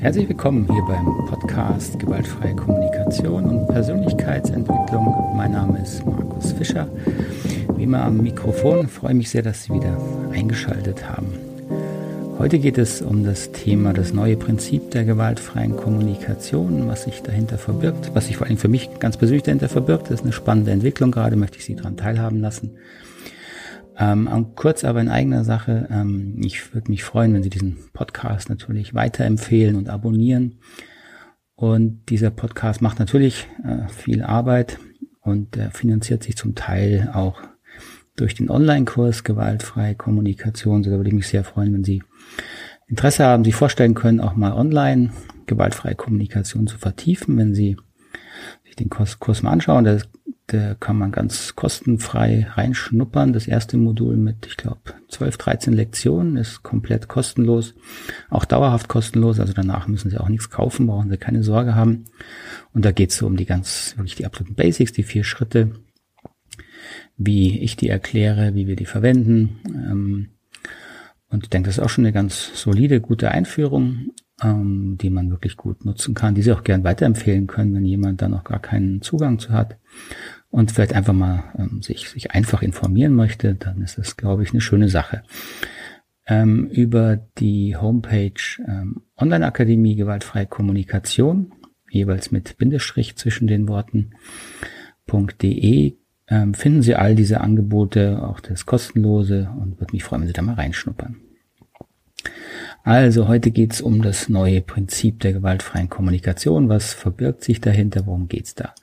[0.00, 5.34] Herzlich willkommen hier beim Podcast Gewaltfreie Kommunikation und Persönlichkeitsentwicklung.
[5.36, 6.88] Mein Name ist Markus Fischer.
[7.76, 10.00] Wie immer am Mikrofon freue mich sehr, dass Sie wieder
[10.32, 11.32] eingeschaltet haben.
[12.38, 17.58] Heute geht es um das Thema das neue Prinzip der gewaltfreien Kommunikation, was sich dahinter
[17.58, 20.04] verbirgt, was sich vor allem für mich ganz persönlich dahinter verbirgt.
[20.04, 22.76] Das ist eine spannende Entwicklung, gerade möchte ich Sie daran teilhaben lassen.
[23.98, 28.48] Ähm, kurz aber in eigener Sache, ähm, ich würde mich freuen, wenn Sie diesen Podcast
[28.48, 30.60] natürlich weiterempfehlen und abonnieren.
[31.56, 34.78] Und dieser Podcast macht natürlich äh, viel Arbeit
[35.20, 37.42] und äh, finanziert sich zum Teil auch
[38.14, 40.84] durch den Online-Kurs Gewaltfreie Kommunikation.
[40.84, 42.02] So, da würde ich mich sehr freuen, wenn Sie
[42.86, 45.10] Interesse haben, sich vorstellen können, auch mal online
[45.46, 47.76] gewaltfreie Kommunikation zu vertiefen, wenn Sie
[48.64, 49.84] sich den Kurs, Kurs mal anschauen.
[49.84, 50.00] Der
[50.48, 53.34] da kann man ganz kostenfrei reinschnuppern.
[53.34, 57.74] Das erste Modul mit, ich glaube, 12, 13 Lektionen ist komplett kostenlos,
[58.30, 59.40] auch dauerhaft kostenlos.
[59.40, 62.06] Also danach müssen Sie auch nichts kaufen, brauchen Sie keine Sorge haben.
[62.72, 65.72] Und da geht es so um die ganz, wirklich die absoluten Basics, die vier Schritte,
[67.18, 69.60] wie ich die erkläre, wie wir die verwenden.
[69.66, 70.28] Ähm,
[71.28, 75.30] und ich denke, das ist auch schon eine ganz solide, gute Einführung, ähm, die man
[75.30, 78.60] wirklich gut nutzen kann, die Sie auch gern weiterempfehlen können, wenn jemand da noch gar
[78.60, 79.76] keinen Zugang zu hat
[80.50, 84.50] und vielleicht einfach mal ähm, sich, sich einfach informieren möchte, dann ist das, glaube ich,
[84.50, 85.22] eine schöne Sache.
[86.26, 88.32] Ähm, über die Homepage
[88.66, 91.52] ähm, Online-Akademie Gewaltfreie Kommunikation,
[91.90, 94.10] jeweils mit Bindestrich zwischen den Worten,
[95.42, 95.96] .de,
[96.28, 100.34] ähm, finden Sie all diese Angebote, auch das kostenlose und würde mich freuen, wenn Sie
[100.34, 101.16] da mal reinschnuppern.
[102.84, 106.68] Also heute geht's um das neue Prinzip der gewaltfreien Kommunikation.
[106.68, 108.06] Was verbirgt sich dahinter?
[108.06, 108.74] Worum geht's da?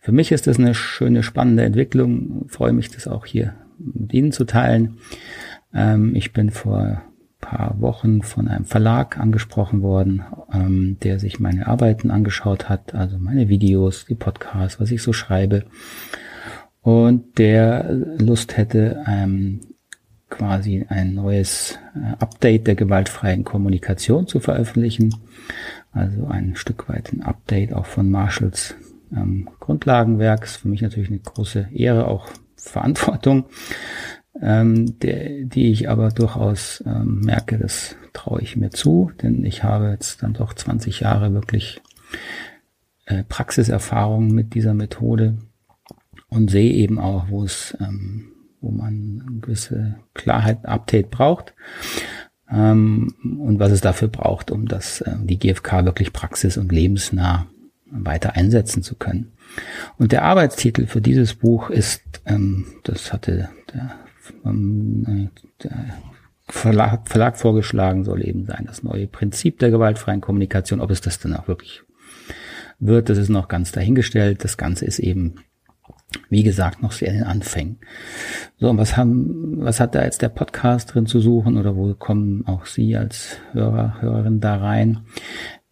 [0.00, 2.42] Für mich ist das eine schöne, spannende Entwicklung.
[2.46, 4.98] Ich freue mich, das auch hier mit Ihnen zu teilen.
[5.72, 7.02] Ähm, ich bin vor
[7.42, 13.18] paar Wochen von einem Verlag angesprochen worden, ähm, der sich meine Arbeiten angeschaut hat, also
[13.18, 15.64] meine Videos, die Podcasts, was ich so schreibe.
[16.80, 19.60] Und der Lust hätte, ähm,
[20.32, 25.14] quasi ein neues äh, Update der gewaltfreien Kommunikation zu veröffentlichen.
[25.92, 28.74] Also ein Stück weit ein Update auch von Marshalls
[29.14, 30.56] ähm, Grundlagenwerks.
[30.56, 33.44] Für mich natürlich eine große Ehre, auch Verantwortung,
[34.40, 39.62] ähm, der, die ich aber durchaus ähm, merke, das traue ich mir zu, denn ich
[39.62, 41.82] habe jetzt dann doch 20 Jahre wirklich
[43.04, 45.36] äh, Praxiserfahrung mit dieser Methode
[46.28, 48.31] und sehe eben auch, wo es ähm,
[48.62, 51.54] wo man eine gewisse Klarheit, Update braucht
[52.50, 57.46] ähm, und was es dafür braucht, um das, äh, die GfK wirklich praxis- und lebensnah
[57.90, 59.32] weiter einsetzen zu können.
[59.98, 63.98] Und der Arbeitstitel für dieses Buch ist, ähm, das hatte der,
[64.44, 65.30] ähm,
[65.62, 65.94] der
[66.48, 70.80] Verlag, Verlag vorgeschlagen, soll eben sein, das neue Prinzip der gewaltfreien Kommunikation.
[70.80, 71.82] Ob es das dann auch wirklich
[72.78, 74.44] wird, das ist noch ganz dahingestellt.
[74.44, 75.36] Das Ganze ist eben
[76.28, 77.78] wie gesagt, noch sehr in den Anfängen.
[78.58, 81.94] So, und was haben, was hat da jetzt der Podcast drin zu suchen oder wo
[81.94, 85.00] kommen auch Sie als Hörer, Hörerin da rein?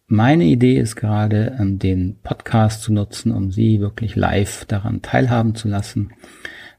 [0.07, 5.55] Meine Idee ist gerade, ähm, den Podcast zu nutzen, um Sie wirklich live daran teilhaben
[5.55, 6.11] zu lassen,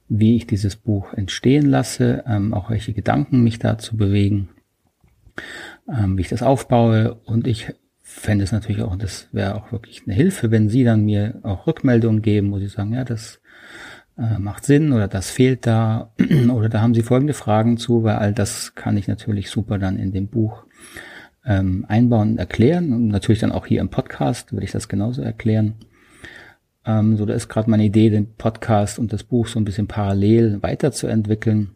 [0.08, 4.50] wie ich dieses Buch entstehen lasse, ähm, auch welche Gedanken mich dazu bewegen,
[5.88, 10.02] ähm, wie ich das aufbaue und ich fände es natürlich auch, das wäre auch wirklich
[10.04, 13.40] eine Hilfe, wenn Sie dann mir auch Rückmeldungen geben, wo Sie sagen, ja, das
[14.18, 16.12] äh, macht Sinn oder das fehlt da
[16.52, 19.98] oder da haben Sie folgende Fragen zu, weil all das kann ich natürlich super dann
[19.98, 20.64] in dem Buch
[21.44, 25.22] ähm, einbauen und erklären und natürlich dann auch hier im Podcast würde ich das genauso
[25.22, 25.74] erklären.
[26.84, 29.86] Ähm, so, da ist gerade meine Idee, den Podcast und das Buch so ein bisschen
[29.86, 31.74] parallel weiterzuentwickeln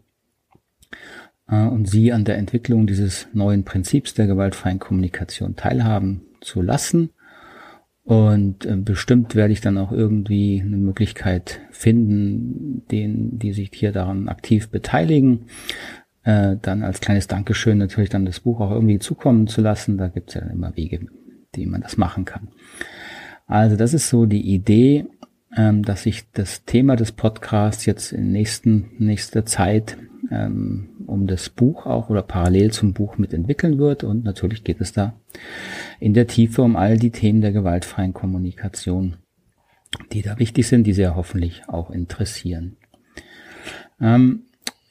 [1.49, 7.11] äh, und Sie an der Entwicklung dieses neuen Prinzips der gewaltfreien Kommunikation teilhaben zu lassen.
[8.07, 13.91] Und äh, bestimmt werde ich dann auch irgendwie eine Möglichkeit finden, den, die sich hier
[13.91, 15.47] daran aktiv beteiligen,
[16.23, 19.99] äh, dann als kleines Dankeschön natürlich dann das Buch auch irgendwie zukommen zu lassen.
[19.99, 21.01] Da gibt es ja immer Wege,
[21.53, 22.47] wie man das machen kann.
[23.49, 25.07] Also das ist so die Idee,
[25.57, 29.97] ähm, dass sich das Thema des Podcasts jetzt in nächsten, nächster Zeit
[30.31, 34.05] ähm, um das Buch auch oder parallel zum Buch mitentwickeln wird.
[34.05, 35.15] Und natürlich geht es da
[36.01, 39.17] in der Tiefe um all die Themen der gewaltfreien Kommunikation,
[40.13, 42.77] die da wichtig sind, die Sie ja hoffentlich auch interessieren.
[44.01, 44.43] Ähm,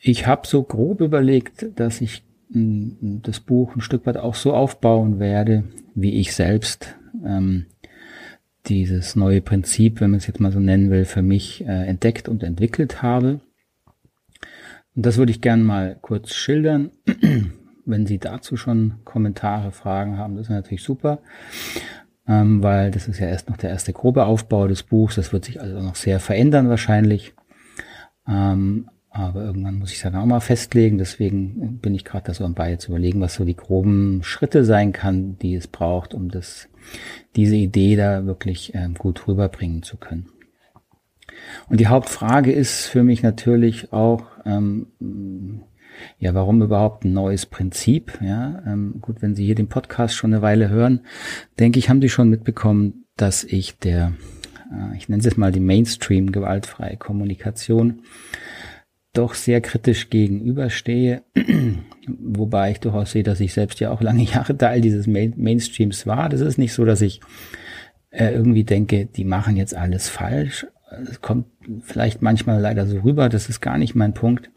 [0.01, 2.23] ich habe so grob überlegt, dass ich
[2.53, 5.63] m, das Buch ein Stück weit auch so aufbauen werde,
[5.93, 7.65] wie ich selbst ähm,
[8.67, 12.27] dieses neue Prinzip, wenn man es jetzt mal so nennen will, für mich äh, entdeckt
[12.27, 13.41] und entwickelt habe.
[14.95, 16.91] Und das würde ich gern mal kurz schildern,
[17.85, 21.19] wenn Sie dazu schon Kommentare, Fragen haben, das ist natürlich super,
[22.27, 25.15] ähm, weil das ist ja erst noch der erste grobe Aufbau des Buchs.
[25.15, 27.33] Das wird sich also noch sehr verändern wahrscheinlich.
[28.27, 30.97] Ähm, aber irgendwann muss ich es dann auch mal festlegen.
[30.97, 34.65] Deswegen bin ich gerade da so am Bein zu überlegen, was so die groben Schritte
[34.65, 36.67] sein kann, die es braucht, um das,
[37.35, 40.27] diese Idee da wirklich ähm, gut rüberbringen zu können.
[41.69, 44.87] Und die Hauptfrage ist für mich natürlich auch, ähm,
[46.19, 48.19] ja, warum überhaupt ein neues Prinzip?
[48.21, 51.01] Ja, ähm, gut, wenn Sie hier den Podcast schon eine Weile hören,
[51.59, 54.13] denke ich, haben Sie schon mitbekommen, dass ich der,
[54.71, 58.01] äh, ich nenne es jetzt mal die Mainstream gewaltfreie Kommunikation,
[59.13, 61.23] doch sehr kritisch gegenüberstehe,
[62.07, 66.05] wobei ich durchaus sehe, dass ich selbst ja auch lange Jahre Teil dieses Main Mainstreams
[66.05, 66.29] war.
[66.29, 67.21] Das ist nicht so, dass ich
[68.09, 70.67] äh, irgendwie denke, die machen jetzt alles falsch.
[71.09, 71.47] Es kommt
[71.81, 74.49] vielleicht manchmal leider so rüber, das ist gar nicht mein Punkt.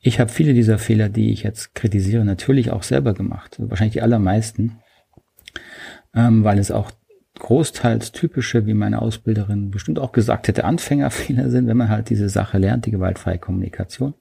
[0.00, 3.56] Ich habe viele dieser Fehler, die ich jetzt kritisiere, natürlich auch selber gemacht.
[3.58, 4.78] Wahrscheinlich die allermeisten,
[6.14, 6.90] ähm, weil es auch
[7.38, 12.28] großteils typische, wie meine Ausbilderin bestimmt auch gesagt hätte, Anfängerfehler sind, wenn man halt diese
[12.28, 14.14] Sache lernt, die gewaltfreie Kommunikation.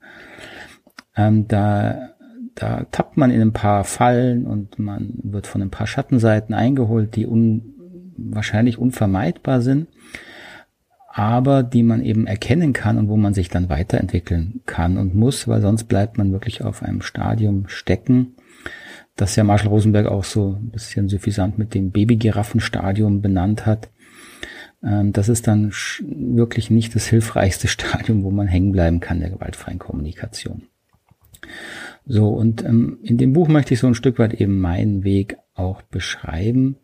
[1.16, 2.10] Ähm, da,
[2.56, 7.16] da tappt man in ein paar Fallen und man wird von ein paar Schattenseiten eingeholt,
[7.16, 7.74] die un,
[8.18, 9.88] wahrscheinlich unvermeidbar sind
[11.18, 15.48] aber die man eben erkennen kann und wo man sich dann weiterentwickeln kann und muss,
[15.48, 18.36] weil sonst bleibt man wirklich auf einem Stadium stecken,
[19.16, 23.90] das ja Marshall Rosenberg auch so ein bisschen suffisant mit dem Babygiraffenstadium benannt hat.
[24.84, 25.72] Ähm, das ist dann
[26.02, 30.64] wirklich nicht das hilfreichste Stadium, wo man hängen bleiben kann der gewaltfreien Kommunikation.
[32.06, 35.38] So, und ähm, in dem Buch möchte ich so ein Stück weit eben meinen Weg
[35.54, 36.76] auch beschreiben,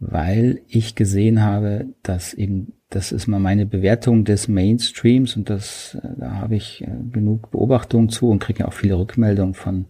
[0.00, 5.96] weil ich gesehen habe, dass eben das ist mal meine Bewertung des Mainstreams und das,
[6.02, 9.86] äh, da habe ich äh, genug Beobachtungen zu und kriege auch viele Rückmeldungen von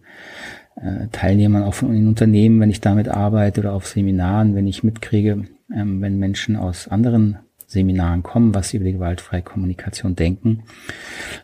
[0.75, 4.83] äh, Teilnehmern, auch von den Unternehmen, wenn ich damit arbeite oder auf Seminaren, wenn ich
[4.83, 5.45] mitkriege,
[5.75, 10.63] ähm, wenn Menschen aus anderen Seminaren kommen, was sie über die gewaltfreie Kommunikation denken,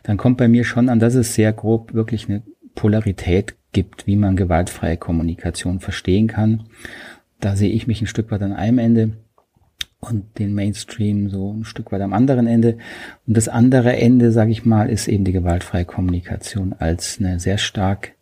[0.04, 2.42] dann kommt bei mir schon an, dass es sehr grob wirklich eine
[2.74, 6.64] Polarität gibt, wie man gewaltfreie Kommunikation verstehen kann.
[7.40, 9.12] Da sehe ich mich ein Stück weit an einem Ende
[10.00, 12.78] und den Mainstream so ein Stück weit am anderen Ende.
[13.26, 17.58] Und das andere Ende, sage ich mal, ist eben die gewaltfreie Kommunikation als eine sehr
[17.58, 18.12] stark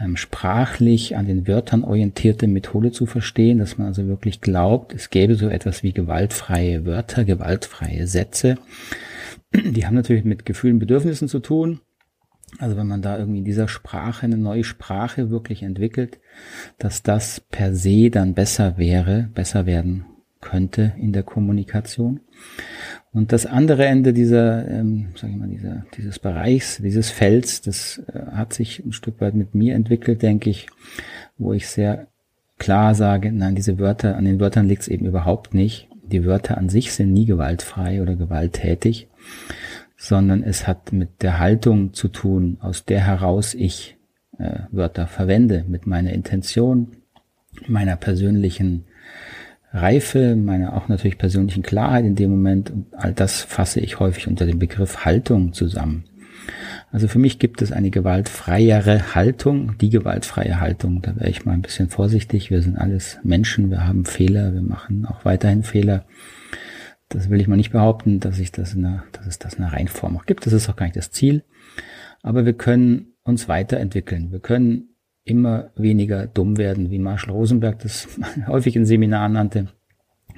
[0.00, 5.10] ähm, sprachlich an den Wörtern orientierte Methode zu verstehen, dass man also wirklich glaubt, es
[5.10, 8.56] gäbe so etwas wie gewaltfreie Wörter, gewaltfreie Sätze.
[9.54, 11.80] Die haben natürlich mit Gefühlen, Bedürfnissen zu tun.
[12.58, 16.18] Also wenn man da irgendwie in dieser Sprache eine neue Sprache wirklich entwickelt,
[16.78, 20.06] dass das per se dann besser wäre, besser werden
[20.44, 22.20] könnte in der Kommunikation.
[23.12, 28.02] Und das andere Ende dieser, ähm, sag ich mal, dieser, dieses Bereichs, dieses Felds, das
[28.12, 30.66] äh, hat sich ein Stück weit mit mir entwickelt, denke ich,
[31.38, 32.06] wo ich sehr
[32.58, 35.88] klar sage, nein, diese Wörter, an den Wörtern liegt es eben überhaupt nicht.
[36.04, 39.08] Die Wörter an sich sind nie gewaltfrei oder gewalttätig,
[39.96, 43.96] sondern es hat mit der Haltung zu tun, aus der heraus ich
[44.38, 46.88] äh, Wörter verwende, mit meiner Intention,
[47.66, 48.84] meiner persönlichen
[49.74, 54.28] Reife, meiner auch natürlich persönlichen Klarheit in dem Moment und all das fasse ich häufig
[54.28, 56.04] unter dem Begriff Haltung zusammen.
[56.92, 61.02] Also für mich gibt es eine gewaltfreiere Haltung, die gewaltfreie Haltung.
[61.02, 62.50] Da wäre ich mal ein bisschen vorsichtig.
[62.50, 66.04] Wir sind alles Menschen, wir haben Fehler, wir machen auch weiterhin Fehler.
[67.08, 69.64] Das will ich mal nicht behaupten, dass ich das in einer, dass es das in
[69.64, 70.46] einer Reinform auch gibt.
[70.46, 71.42] Das ist auch gar nicht das Ziel.
[72.22, 74.30] Aber wir können uns weiterentwickeln.
[74.30, 74.93] Wir können
[75.24, 78.08] immer weniger dumm werden, wie Marshall Rosenberg das
[78.46, 79.68] häufig in Seminaren nannte.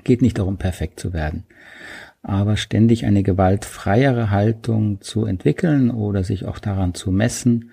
[0.04, 1.44] Geht nicht darum, perfekt zu werden,
[2.22, 7.70] aber ständig eine gewaltfreiere Haltung zu entwickeln oder sich auch daran zu messen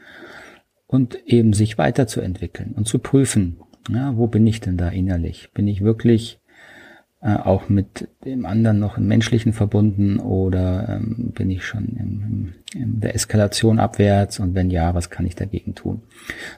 [0.87, 3.57] und eben sich weiterzuentwickeln und zu prüfen,
[3.89, 5.49] ja, wo bin ich denn da innerlich?
[5.53, 6.39] Bin ich wirklich
[7.23, 12.53] äh, auch mit dem anderen noch im Menschlichen verbunden oder ähm, bin ich schon im,
[12.73, 16.01] in der Eskalation abwärts und wenn ja, was kann ich dagegen tun?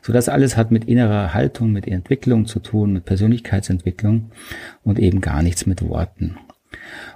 [0.02, 4.32] So das alles hat mit innerer Haltung, mit Entwicklung zu tun, mit Persönlichkeitsentwicklung
[4.84, 6.38] und eben gar nichts mit Worten.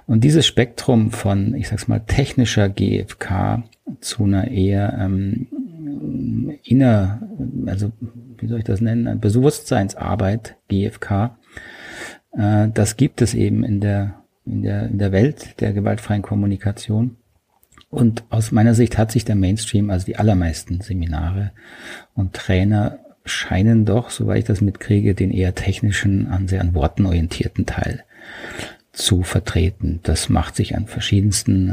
[0.06, 3.64] Und dieses Spektrum von, ich sag's mal, technischer GFK
[4.00, 5.48] zu einer eher ähm,
[6.62, 7.20] inner,
[7.66, 7.90] also
[8.38, 11.36] wie soll ich das nennen, Bewusstseinsarbeit GFK,
[12.32, 17.16] äh, das gibt es eben in der, in der, in der Welt der gewaltfreien Kommunikation.
[17.88, 21.50] Und aus meiner Sicht hat sich der Mainstream, also die allermeisten Seminare
[22.14, 27.06] und Trainer scheinen doch, soweit ich das mitkriege, den eher technischen, an sehr an Worten
[27.06, 28.04] orientierten Teil
[28.92, 30.00] zu vertreten.
[30.02, 31.68] Das macht sich an verschiedensten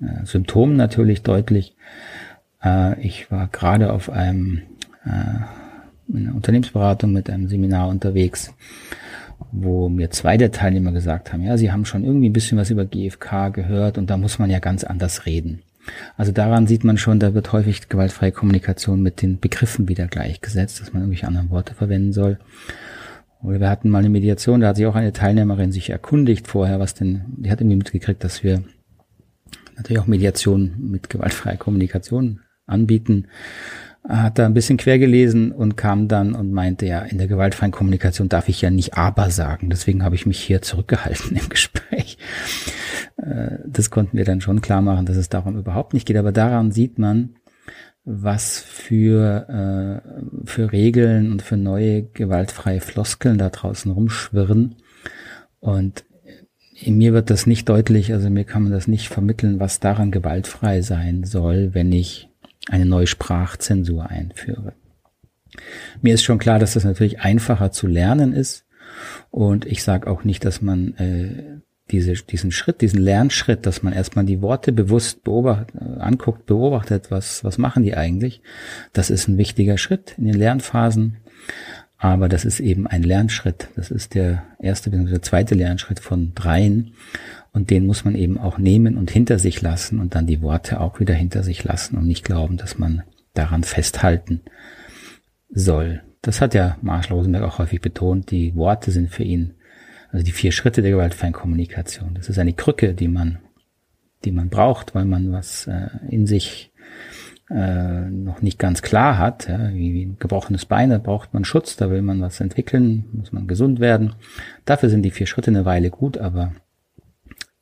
[0.00, 1.74] äh, äh Symptomen natürlich deutlich.
[2.62, 4.62] Äh, ich war gerade auf einem
[5.04, 5.40] äh,
[6.08, 8.54] in einer Unternehmensberatung mit einem Seminar unterwegs,
[9.52, 12.70] wo mir zwei der Teilnehmer gesagt haben, ja, sie haben schon irgendwie ein bisschen was
[12.70, 15.62] über GFK gehört und da muss man ja ganz anders reden.
[16.16, 20.80] Also daran sieht man schon, da wird häufig gewaltfreie Kommunikation mit den Begriffen wieder gleichgesetzt,
[20.80, 22.38] dass man irgendwelche anderen Worte verwenden soll.
[23.42, 26.80] Oder wir hatten mal eine Mediation, da hat sich auch eine Teilnehmerin sich erkundigt vorher,
[26.80, 28.64] was denn, die hat irgendwie mitgekriegt, dass wir
[29.76, 33.26] natürlich auch Mediation mit gewaltfreier Kommunikation anbieten
[34.08, 37.72] hat da ein bisschen quer gelesen und kam dann und meinte, ja, in der gewaltfreien
[37.72, 39.68] Kommunikation darf ich ja nicht aber sagen.
[39.68, 42.18] Deswegen habe ich mich hier zurückgehalten im Gespräch.
[43.16, 46.16] Äh, das konnten wir dann schon klar machen, dass es darum überhaupt nicht geht.
[46.16, 47.36] Aber daran sieht man,
[48.04, 54.76] was für, äh, für Regeln und für neue gewaltfreie Floskeln da draußen rumschwirren.
[55.58, 56.04] Und
[56.80, 60.10] in mir wird das nicht deutlich, also mir kann man das nicht vermitteln, was daran
[60.12, 62.28] gewaltfrei sein soll, wenn ich
[62.68, 64.74] eine neue Sprachzensur einführe.
[66.02, 68.64] Mir ist schon klar, dass das natürlich einfacher zu lernen ist.
[69.30, 71.60] Und ich sage auch nicht, dass man äh,
[71.90, 77.10] diese, diesen Schritt, diesen Lernschritt, dass man erstmal die Worte bewusst beobacht, äh, anguckt, beobachtet,
[77.10, 78.42] was, was machen die eigentlich.
[78.92, 81.18] Das ist ein wichtiger Schritt in den Lernphasen.
[81.98, 83.68] Aber das ist eben ein Lernschritt.
[83.74, 85.10] Das ist der erste bzw.
[85.10, 86.92] der zweite Lernschritt von dreien.
[87.52, 90.80] Und den muss man eben auch nehmen und hinter sich lassen und dann die Worte
[90.80, 94.42] auch wieder hinter sich lassen und nicht glauben, dass man daran festhalten
[95.48, 96.02] soll.
[96.20, 98.30] Das hat ja Marshall Rosenberg auch häufig betont.
[98.30, 99.54] Die Worte sind für ihn,
[100.10, 102.14] also die vier Schritte der gewaltfreien Kommunikation.
[102.14, 103.38] Das ist eine Krücke, die man,
[104.24, 106.72] die man braucht, weil man was äh, in sich
[107.50, 109.48] äh, noch nicht ganz klar hat.
[109.48, 113.04] Ja, wie, wie ein gebrochenes Bein, da braucht man Schutz, da will man was entwickeln,
[113.12, 114.14] muss man gesund werden.
[114.64, 116.52] Dafür sind die vier Schritte eine Weile gut, aber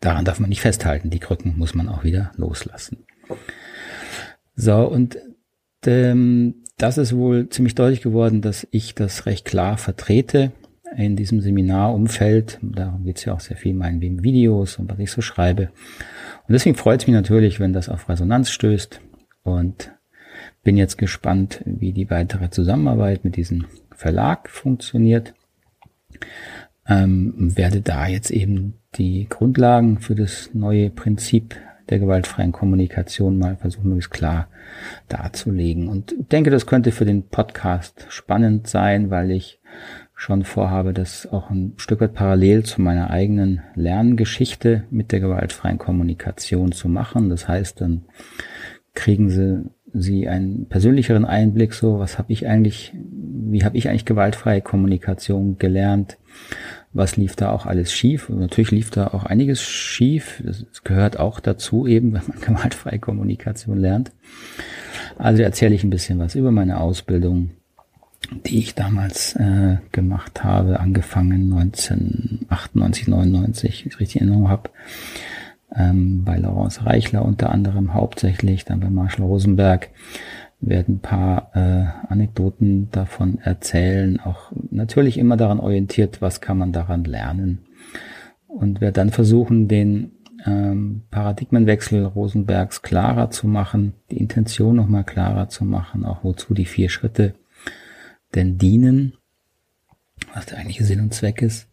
[0.01, 1.11] daran darf man nicht festhalten.
[1.11, 3.05] Die Krücken muss man auch wieder loslassen.
[4.57, 5.19] So, und
[5.87, 10.53] ähm, das ist wohl ziemlich deutlich geworden, dass ich das recht klar vertrete
[10.97, 12.59] in diesem Seminarumfeld.
[12.63, 15.71] Darum geht es ja auch sehr viel in meinen Videos und was ich so schreibe.
[16.47, 19.01] Und deswegen freut es mich natürlich, wenn das auf Resonanz stößt
[19.45, 19.93] und
[20.65, 25.35] bin jetzt gespannt, wie die weitere Zusammenarbeit mit diesem Verlag funktioniert.
[26.87, 31.57] Ähm, werde da jetzt eben die Grundlagen für das neue Prinzip
[31.89, 34.49] der gewaltfreien Kommunikation mal versuchen, möglichst klar
[35.09, 35.89] darzulegen.
[35.89, 39.61] Und denke, das könnte für den Podcast spannend sein, weil ich
[40.15, 45.79] schon vorhabe, das auch ein Stück weit parallel zu meiner eigenen Lerngeschichte mit der gewaltfreien
[45.79, 47.29] Kommunikation zu machen.
[47.29, 48.05] Das heißt, dann
[48.95, 54.05] kriegen sie sie einen persönlicheren Einblick, so was habe ich eigentlich, wie habe ich eigentlich
[54.05, 56.19] gewaltfreie Kommunikation gelernt,
[56.93, 58.29] was lief da auch alles schief.
[58.29, 60.43] Und natürlich lief da auch einiges schief.
[60.45, 64.11] Das gehört auch dazu eben, wenn man gewaltfreie Kommunikation lernt.
[65.17, 67.51] Also erzähle ich ein bisschen was über meine Ausbildung,
[68.47, 74.71] die ich damals äh, gemacht habe, angefangen 1998, 99, ich richtig in Erinnerung habe,
[75.77, 79.91] ähm, bei Laurence Reichler unter anderem hauptsächlich, dann bei Marshall Rosenberg
[80.61, 86.73] werden ein paar äh, Anekdoten davon erzählen, auch natürlich immer daran orientiert, was kann man
[86.73, 87.67] daran lernen.
[88.47, 90.13] Und werde dann versuchen, den
[90.47, 96.67] ähm, Paradigmenwechsel Rosenbergs klarer zu machen, die Intention nochmal klarer zu machen, auch wozu die
[96.67, 97.35] vier Schritte
[98.35, 99.15] denn dienen,
[100.35, 101.69] was der eigentliche Sinn und Zweck ist.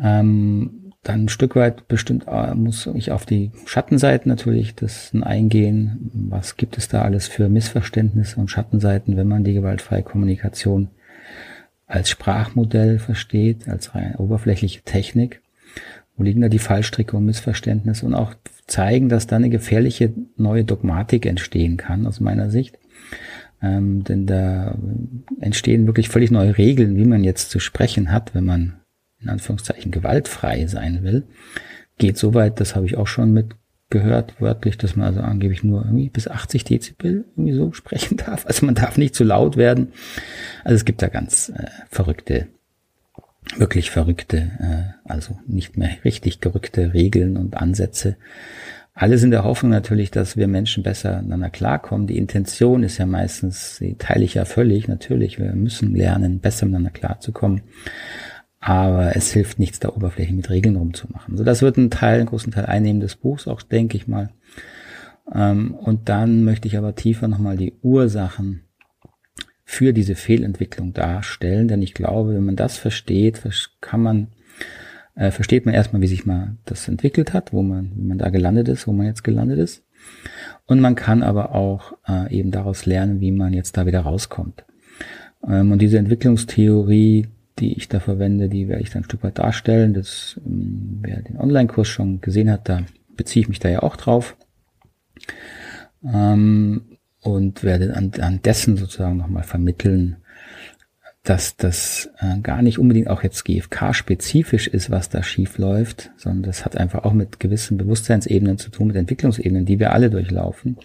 [0.00, 6.10] Ähm, dann ein Stück weit bestimmt äh, muss ich auf die Schattenseiten natürlich das eingehen.
[6.12, 10.88] Was gibt es da alles für Missverständnisse und Schattenseiten, wenn man die gewaltfreie Kommunikation
[11.86, 15.40] als Sprachmodell versteht, als rein oberflächliche Technik?
[16.16, 18.34] Wo liegen da die Fallstricke und Missverständnisse und auch
[18.66, 22.78] zeigen, dass da eine gefährliche neue Dogmatik entstehen kann, aus meiner Sicht.
[23.62, 24.76] Ähm, denn da
[25.40, 28.74] entstehen wirklich völlig neue Regeln, wie man jetzt zu sprechen hat, wenn man
[29.20, 31.24] in Anführungszeichen gewaltfrei sein will,
[31.98, 35.84] geht so weit, das habe ich auch schon mitgehört, wörtlich, dass man also angeblich nur
[35.84, 38.46] irgendwie bis 80 Dezibel irgendwie so sprechen darf.
[38.46, 39.88] Also man darf nicht zu laut werden.
[40.64, 42.48] Also es gibt da ganz äh, verrückte,
[43.56, 48.16] wirklich verrückte, äh, also nicht mehr richtig gerückte Regeln und Ansätze.
[48.94, 52.08] Alles in der Hoffnung natürlich, dass wir Menschen besser miteinander klarkommen.
[52.08, 55.38] Die Intention ist ja meistens, die teile ich ja völlig, natürlich.
[55.38, 57.62] Wir müssen lernen, besser miteinander klarzukommen.
[58.60, 61.36] Aber es hilft nichts, da Oberfläche mit Regeln rumzumachen.
[61.36, 64.30] So, das wird ein Teil, einen großen Teil einnehmen des Buchs, auch denke ich mal.
[65.32, 68.62] Ähm, und dann möchte ich aber tiefer nochmal die Ursachen
[69.64, 73.42] für diese Fehlentwicklung darstellen, denn ich glaube, wenn man das versteht,
[73.82, 74.28] kann man,
[75.14, 78.30] äh, versteht man erstmal, wie sich mal das entwickelt hat, wo man, wie man da
[78.30, 79.84] gelandet ist, wo man jetzt gelandet ist.
[80.64, 84.64] Und man kann aber auch äh, eben daraus lernen, wie man jetzt da wieder rauskommt.
[85.46, 87.28] Ähm, und diese Entwicklungstheorie,
[87.60, 89.94] die ich da verwende, die werde ich dann ein Stück weit darstellen.
[89.94, 92.82] Das, ähm, wer den Online-Kurs schon gesehen hat, da
[93.16, 94.36] beziehe ich mich da ja auch drauf.
[96.04, 96.82] Ähm,
[97.20, 100.16] und werde an, an dessen sozusagen nochmal vermitteln,
[101.24, 106.44] dass das äh, gar nicht unbedingt auch jetzt GFK-spezifisch ist, was da schief läuft, sondern
[106.44, 110.78] das hat einfach auch mit gewissen Bewusstseinsebenen zu tun, mit Entwicklungsebenen, die wir alle durchlaufen.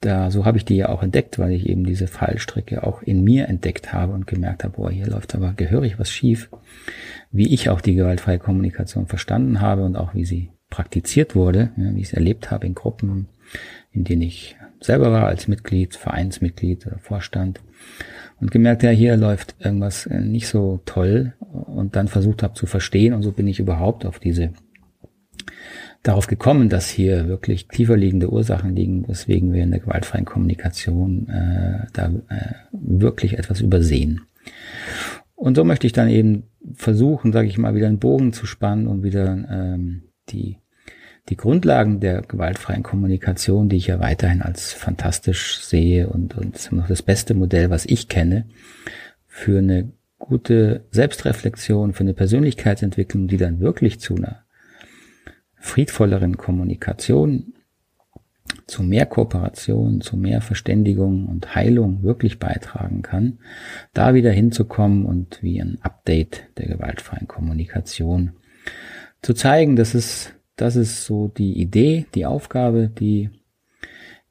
[0.00, 3.24] Da, so habe ich die ja auch entdeckt, weil ich eben diese Fallstricke auch in
[3.24, 6.48] mir entdeckt habe und gemerkt habe, boah, hier läuft aber gehörig was schief.
[7.32, 11.94] Wie ich auch die gewaltfreie Kommunikation verstanden habe und auch wie sie praktiziert wurde, ja,
[11.94, 13.26] wie ich es erlebt habe in Gruppen,
[13.90, 17.60] in denen ich selber war als Mitglied, Vereinsmitglied oder Vorstand
[18.40, 22.66] und gemerkt, ja, hier läuft irgendwas äh, nicht so toll und dann versucht habe zu
[22.66, 24.52] verstehen und so bin ich überhaupt auf diese
[26.08, 31.28] darauf gekommen, dass hier wirklich tiefer liegende Ursachen liegen, weswegen wir in der gewaltfreien Kommunikation
[31.28, 34.22] äh, da äh, wirklich etwas übersehen.
[35.34, 38.86] Und so möchte ich dann eben versuchen, sage ich mal, wieder einen Bogen zu spannen
[38.86, 40.56] und wieder ähm, die
[41.28, 46.88] die Grundlagen der gewaltfreien Kommunikation, die ich ja weiterhin als fantastisch sehe und, und noch
[46.88, 48.46] das beste Modell, was ich kenne,
[49.26, 54.44] für eine gute Selbstreflexion, für eine Persönlichkeitsentwicklung, die dann wirklich zu einer
[55.60, 57.54] friedvolleren Kommunikation,
[58.66, 63.38] zu mehr Kooperation, zu mehr Verständigung und Heilung wirklich beitragen kann,
[63.92, 68.32] da wieder hinzukommen und wie ein Update der gewaltfreien Kommunikation
[69.22, 73.30] zu zeigen, dass es das ist so die Idee, die Aufgabe, die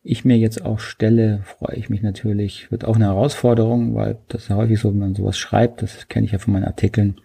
[0.07, 2.71] ich mir jetzt auch stelle, freue ich mich natürlich.
[2.71, 6.07] Wird auch eine Herausforderung, weil das ist ja häufig so, wenn man sowas schreibt, das
[6.07, 7.19] kenne ich ja von meinen Artikeln,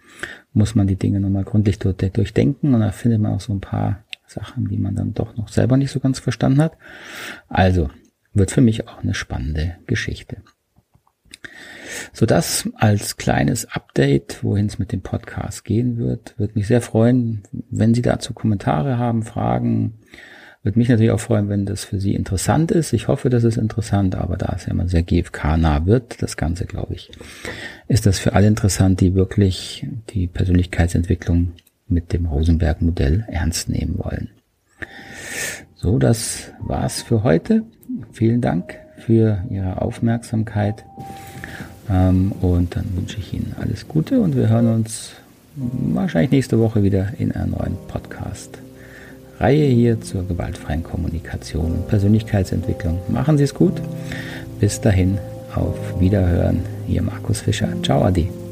[0.51, 4.03] muss man die Dinge nochmal gründlich durchdenken und da findet man auch so ein paar
[4.27, 6.77] Sachen, die man dann doch noch selber nicht so ganz verstanden hat.
[7.47, 7.89] Also
[8.33, 10.37] wird für mich auch eine spannende Geschichte.
[12.11, 16.37] So das als kleines Update, wohin es mit dem Podcast gehen wird.
[16.37, 19.99] Würde mich sehr freuen, wenn Sie dazu Kommentare haben, Fragen.
[20.63, 22.93] Würde mich natürlich auch freuen, wenn das für Sie interessant ist.
[22.93, 26.65] Ich hoffe, das ist interessant, aber da es ja immer sehr GFK-nah wird, das Ganze,
[26.65, 27.11] glaube ich,
[27.89, 31.51] ist das für alle interessant, die wirklich die Persönlichkeitsentwicklung
[31.89, 34.29] mit dem Rosenberg-Modell ernst nehmen wollen.
[35.75, 37.63] So, das war's für heute.
[38.13, 40.85] Vielen Dank für Ihre Aufmerksamkeit.
[41.89, 45.11] Ähm, und dann wünsche ich Ihnen alles Gute und wir hören uns
[45.55, 47.77] wahrscheinlich nächste Woche wieder in einer neuen
[49.33, 52.99] Podcast-Reihe hier zur gewaltfreien Kommunikation und Persönlichkeitsentwicklung.
[53.09, 53.73] Machen Sie es gut.
[54.59, 55.17] Bis dahin,
[55.55, 56.61] auf Wiederhören.
[56.87, 57.69] Ihr Markus Fischer.
[57.83, 58.42] Ciao, Adi.